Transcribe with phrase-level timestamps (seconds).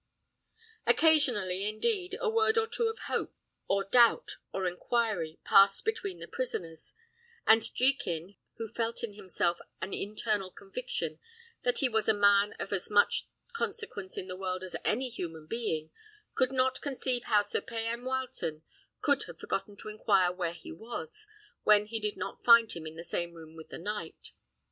[0.87, 3.35] Occasionally, indeed, a word or two of hope,
[3.67, 6.95] or doubt, or inquiry, passed between the prisoners;
[7.45, 11.19] and Jekin, who felt in himself an internal conviction
[11.61, 15.45] that he was a man of as much consequence in the world as any human
[15.45, 15.91] being,
[16.33, 18.63] could not conceive how Sir Payan Wileton
[19.01, 21.27] could have forgot to inquire where he was,
[21.61, 24.31] when he did not find him in the same room with the knight.